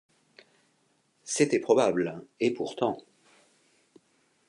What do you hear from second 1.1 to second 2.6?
C’était probable; et